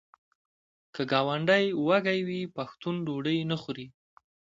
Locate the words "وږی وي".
1.87-2.41